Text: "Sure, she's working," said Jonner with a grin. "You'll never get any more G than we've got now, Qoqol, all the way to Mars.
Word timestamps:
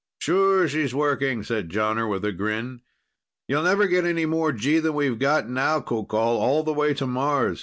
"Sure, 0.17 0.67
she's 0.67 0.95
working," 0.95 1.43
said 1.43 1.69
Jonner 1.69 2.09
with 2.09 2.25
a 2.25 2.31
grin. 2.31 2.81
"You'll 3.47 3.61
never 3.61 3.85
get 3.85 4.03
any 4.03 4.25
more 4.25 4.51
G 4.51 4.79
than 4.79 4.95
we've 4.95 5.19
got 5.19 5.47
now, 5.47 5.79
Qoqol, 5.79 6.11
all 6.15 6.63
the 6.63 6.73
way 6.73 6.95
to 6.95 7.05
Mars. 7.05 7.59